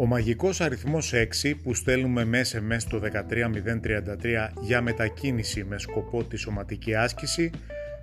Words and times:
Ο 0.00 0.06
μαγικός 0.06 0.60
αριθμός 0.60 1.12
6 1.14 1.54
που 1.62 1.74
στέλνουμε 1.74 2.24
μέσα 2.24 2.60
μέσα 2.60 2.80
στο 2.88 3.00
13033 3.00 4.48
για 4.60 4.80
μετακίνηση 4.80 5.64
με 5.64 5.78
σκοπό 5.78 6.24
τη 6.24 6.36
σωματική 6.36 6.94
άσκηση 6.94 7.50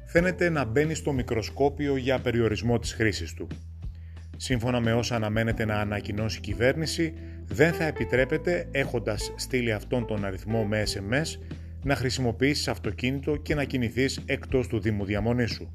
φαίνεται 0.06 0.50
να 0.50 0.66
μπαίνει 0.66 0.94
στο 0.94 1.12
μικροσκόπιο 1.12 1.96
για 1.96 2.20
περιορισμό 2.20 2.80
της 2.80 2.94
χρήσης 2.94 3.34
του. 3.34 3.48
Σύμφωνα 4.38 4.80
με 4.80 4.94
όσα 4.94 5.16
αναμένεται 5.16 5.66
να 5.66 5.80
ανακοινώσει 5.80 6.38
η 6.38 6.42
κυβέρνηση, 6.42 7.14
δεν 7.46 7.74
θα 7.74 7.84
επιτρέπεται 7.84 8.68
έχοντας 8.72 9.34
στείλει 9.36 9.74
αυτόν 9.74 10.06
τον 10.08 10.26
αριθμό 10.26 10.64
με 10.64 10.84
SMS 10.94 11.40
να 11.84 11.96
χρησιμοποιήσεις 11.96 12.68
αυτοκίνητο 12.68 13.36
και 13.36 13.56
να 13.56 13.64
κινηθείς 13.64 14.20
εκτός 14.26 14.68
του 14.68 14.80
Δήμου 14.80 15.06
Διαμονής 15.06 15.52
σου. 15.52 15.72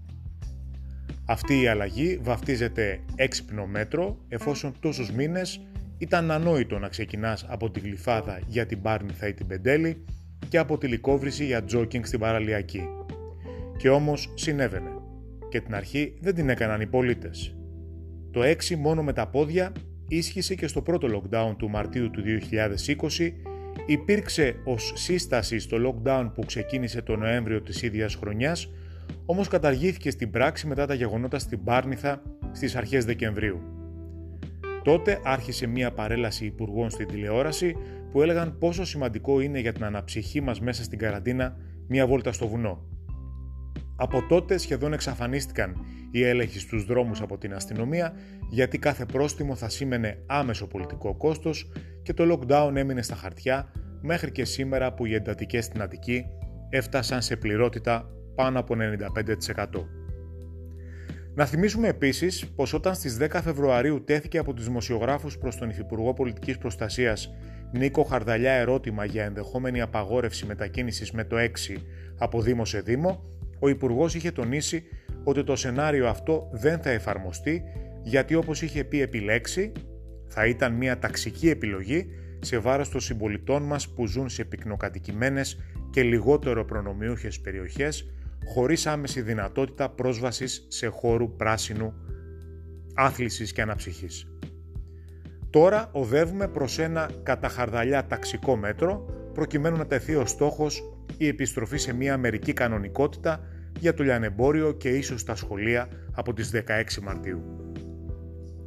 Αυτή 1.27 1.63
η 1.63 1.67
αλλαγή 1.67 2.19
βαφτίζεται 2.23 3.01
έξυπνο 3.15 3.67
μέτρο 3.67 4.19
εφόσον 4.29 4.75
τόσους 4.81 5.13
μήνες 5.13 5.61
ήταν 6.03 6.31
ανόητο 6.31 6.79
να 6.79 6.89
ξεκινάς 6.89 7.47
από 7.49 7.71
τη 7.71 7.81
Γλυφάδα 7.81 8.41
για 8.47 8.67
την 8.67 8.83
Πάρνηθα 8.83 9.29
ή 9.29 9.35
την 9.35 9.47
Πεντέλη 9.47 10.05
και 10.49 10.59
από 10.59 10.79
τη 10.79 10.87
Λικόβρηση 10.87 11.45
για 11.45 11.65
τζόκινγκ 11.65 12.05
στην 12.05 12.21
Παραλιακή. 12.21 12.89
Και 13.77 13.89
όμως 13.89 14.33
συνέβαινε. 14.35 14.91
Και 15.49 15.61
την 15.61 15.75
αρχή 15.75 16.15
δεν 16.21 16.35
την 16.35 16.49
έκαναν 16.49 16.81
οι 16.81 16.87
πολίτες. 16.87 17.57
Το 18.31 18.41
6 18.43 18.77
μόνο 18.77 19.03
με 19.03 19.13
τα 19.13 19.27
πόδια 19.29 19.73
ίσχυσε 20.09 20.55
και 20.55 20.67
στο 20.67 20.83
πρώτο 20.83 21.09
lockdown 21.09 21.55
του 21.59 21.71
Μαρτίου 21.71 22.11
του 22.11 22.23
2020, 22.23 23.33
υπήρξε 23.87 24.55
ως 24.65 24.93
σύσταση 24.95 25.59
στο 25.59 25.77
lockdown 25.77 26.31
που 26.35 26.45
ξεκίνησε 26.47 27.03
το 27.03 27.17
Νοέμβριο 27.17 27.63
της 27.63 27.83
ίδιας 27.83 28.15
χρονιάς, 28.15 28.71
όμως 29.27 29.49
καταργήθηκε 29.49 30.11
στην 30.11 30.31
πράξη 30.31 30.67
μετά 30.67 30.87
τα 30.87 30.95
γεγονότα 30.95 31.39
στην 31.39 31.65
Πάρνηθα 31.65 32.23
στις 32.53 32.77
αρχές 32.77 33.05
Δεκεμβρίου. 33.05 33.72
Τότε 34.83 35.21
άρχισε 35.25 35.67
μια 35.67 35.93
παρέλαση 35.93 36.47
υπουργών 36.47 36.91
στην 36.91 37.07
τηλεόραση 37.07 37.77
που 38.13 38.23
έλεγαν 38.23 38.59
πόσο 38.59 38.85
σημαντικό 38.85 39.41
είναι 39.41 39.59
για 39.59 39.73
την 39.73 39.85
αναψυχή 39.85 40.41
μας 40.41 40.61
μέσα 40.61 40.83
στην 40.83 40.99
καραντίνα 40.99 41.57
μια 41.89 42.07
βόλτα 42.07 42.33
στο 42.33 42.49
βουνό. 42.49 42.87
Από 43.97 44.23
τότε 44.29 44.59
σχεδόν 44.59 44.93
εξαφανίστηκαν 44.93 45.77
οι 46.11 46.25
έλεγχοι 46.25 46.59
στους 46.59 46.85
δρόμους 46.85 47.21
από 47.21 47.39
την 47.39 47.55
αστυνομία 47.55 48.13
γιατί 48.51 48.79
κάθε 48.79 49.05
πρόστιμο 49.05 49.55
θα 49.55 49.69
σήμαινε 49.69 50.23
άμεσο 50.27 50.67
πολιτικό 50.67 51.17
κόστος 51.17 51.73
και 52.03 52.13
το 52.13 52.25
lockdown 52.33 52.73
έμεινε 52.75 53.03
στα 53.03 53.15
χαρτιά 53.15 53.73
μέχρι 54.01 54.33
και 54.33 54.45
σήμερα 54.45 54.95
που 54.95 55.07
οι 55.07 55.15
εντατικές 55.15 55.65
στην 55.65 55.83
Αττική 55.83 56.25
έφτασαν 56.69 57.23
σε 57.23 57.37
πληρότητα 57.37 58.11
πάνω 58.35 58.59
από 58.59 58.75
95%. 58.77 60.02
Να 61.35 61.47
θυμίσουμε 61.47 61.89
επίσης 61.89 62.47
πως 62.47 62.73
όταν 62.73 62.95
στις 62.95 63.19
10 63.21 63.41
Φεβρουαρίου 63.43 64.05
τέθηκε 64.05 64.39
από 64.39 64.55
τους 64.55 64.65
δημοσιογράφους 64.65 65.39
προς 65.39 65.57
τον 65.57 65.71
Υφυπουργό 65.71 66.13
Πολιτικής 66.13 66.59
Προστασίας 66.59 67.35
Νίκο 67.73 68.03
Χαρδαλιά 68.03 68.53
ερώτημα 68.53 69.05
για 69.05 69.25
ενδεχόμενη 69.25 69.81
απαγόρευση 69.81 70.47
μετακίνησης 70.47 71.13
με 71.13 71.25
το 71.25 71.37
6 71.39 71.49
από 72.19 72.41
Δήμο 72.41 72.65
σε 72.65 72.81
Δήμο, 72.81 73.25
ο 73.59 73.69
Υπουργός 73.69 74.15
είχε 74.15 74.31
τονίσει 74.31 74.83
ότι 75.25 75.45
το 75.45 75.57
σενάριο 75.57 76.09
αυτό 76.09 76.49
δεν 76.53 76.79
θα 76.79 76.91
εφαρμοστεί 76.91 77.63
γιατί 78.03 78.35
όπως 78.35 78.63
είχε 78.63 78.85
πει 78.85 79.01
επιλέξει 79.01 79.73
θα 80.27 80.47
ήταν 80.47 80.73
μια 80.75 80.99
ταξική 80.99 81.49
επιλογή 81.49 82.07
σε 82.41 82.59
βάρος 82.59 82.89
των 82.89 83.01
συμπολιτών 83.01 83.63
μας 83.63 83.89
που 83.89 84.07
ζουν 84.07 84.29
σε 84.29 84.45
πυκνοκατοικημένες 84.45 85.61
και 85.91 86.03
λιγότερο 86.03 86.65
προνομιούχες 86.65 87.41
περιοχές 87.41 88.13
χωρίς 88.45 88.87
άμεση 88.87 89.21
δυνατότητα 89.21 89.89
πρόσβασης 89.89 90.67
σε 90.69 90.87
χώρου 90.87 91.37
πράσινου, 91.37 91.95
άθλησης 92.95 93.53
και 93.53 93.63
αναψυχής. 93.63 94.27
Τώρα 95.51 95.89
οδεύουμε 95.93 96.49
προς 96.49 96.79
ένα 96.79 97.11
καταχαρδαλιά 97.23 98.07
ταξικό 98.07 98.57
μέτρο 98.57 99.05
προκειμένου 99.35 99.77
να 99.77 99.87
τεθεί 99.87 100.15
ο 100.15 100.27
στόχος 100.27 100.83
η 101.19 101.27
επιστροφή 101.27 101.77
σε 101.77 101.93
μια 101.93 102.19
μερική 102.19 102.53
κανονικότητα 102.53 103.41
για 103.79 103.95
το 103.95 104.03
λιανεμπόριο 104.03 104.73
και 104.73 104.89
ίσως 104.89 105.25
τα 105.25 105.35
σχολεία 105.35 105.89
από 106.13 106.33
τις 106.33 106.51
16 106.51 107.03
Μαρτίου. 107.03 107.62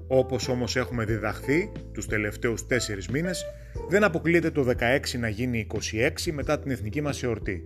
Όπως 0.08 0.48
όμως 0.48 0.76
έχουμε 0.76 1.06
διδαχθεί 1.06 1.72
τους 1.92 2.08
τελευταίους 2.08 2.66
4 2.66 3.08
μήνες, 3.12 3.46
δεν 3.90 4.04
αποκλείεται 4.04 4.52
το 4.52 4.64
16 4.64 5.20
να 5.20 5.30
γίνει 5.30 5.68
26 5.68 6.32
μετά 6.32 6.60
την 6.60 6.72
εθνική 6.72 7.02
μας 7.02 7.24
εορτή 7.24 7.64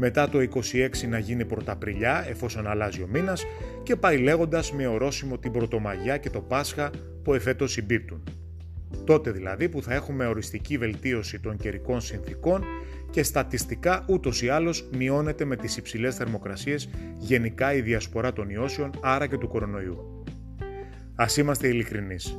μετά 0.00 0.28
το 0.28 0.38
26 0.38 1.08
να 1.08 1.18
γίνει 1.18 1.44
πρωταπριλιά 1.44 2.24
εφόσον 2.28 2.66
αλλάζει 2.66 3.02
ο 3.02 3.06
μήνας 3.12 3.44
και 3.82 3.96
πάει 3.96 4.18
λέγοντας 4.18 4.72
με 4.72 4.86
ορόσημο 4.86 5.38
την 5.38 5.52
Πρωτομαγιά 5.52 6.16
και 6.16 6.30
το 6.30 6.40
Πάσχα 6.40 6.90
που 7.22 7.34
εφέτος 7.34 7.72
συμπίπτουν. 7.72 8.22
Τότε 9.04 9.30
δηλαδή 9.30 9.68
που 9.68 9.82
θα 9.82 9.94
έχουμε 9.94 10.26
οριστική 10.26 10.78
βελτίωση 10.78 11.40
των 11.40 11.56
καιρικών 11.56 12.00
συνθήκων 12.00 12.64
και 13.10 13.22
στατιστικά 13.22 14.04
ούτως 14.08 14.42
ή 14.42 14.48
άλλως 14.48 14.88
μειώνεται 14.96 15.44
με 15.44 15.56
τις 15.56 15.76
υψηλές 15.76 16.14
θερμοκρασίες 16.14 16.88
γενικά 17.18 17.74
η 17.74 17.80
διασπορά 17.80 18.32
των 18.32 18.50
ιώσεων 18.50 18.90
άρα 19.00 19.26
και 19.26 19.38
του 19.38 19.48
κορονοϊού. 19.48 20.19
Ας 21.20 21.36
είμαστε 21.36 21.68
ειλικρινείς. 21.68 22.38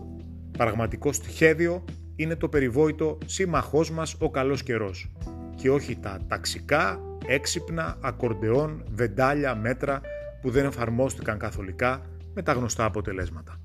Πραγματικό 0.57 1.11
σχέδιο 1.13 1.83
είναι 2.15 2.35
το 2.35 2.49
περιβόητο 2.49 3.17
σύμμαχός 3.25 3.91
μας 3.91 4.15
ο 4.19 4.29
καλός 4.29 4.63
καιρός 4.63 5.11
και 5.55 5.69
όχι 5.69 5.95
τα 5.95 6.19
ταξικά 6.27 6.99
έξυπνα 7.27 7.97
ακορντεόν, 8.01 8.83
βεντάλια, 8.91 9.55
μέτρα 9.55 10.01
που 10.41 10.49
δεν 10.49 10.65
εφαρμόστηκαν 10.65 11.37
καθολικά 11.37 12.01
με 12.33 12.41
τα 12.41 12.53
γνωστά 12.53 12.85
αποτελέσματα. 12.85 13.60